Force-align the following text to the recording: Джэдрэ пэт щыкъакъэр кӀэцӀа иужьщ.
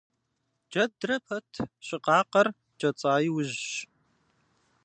Джэдрэ 0.71 1.17
пэт 1.27 1.49
щыкъакъэр 1.85 2.47
кӀэцӀа 2.79 3.13
иужьщ. 3.27 3.65